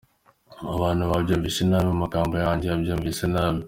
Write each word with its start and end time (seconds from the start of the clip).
Abantu 0.75 1.03
banyumvise 1.11 1.61
nabi 1.65 1.87
mu 1.91 1.97
magambo 2.03 2.33
yanjye, 2.45 2.65
yabyumvise 2.67 3.23
nabi. 3.33 3.59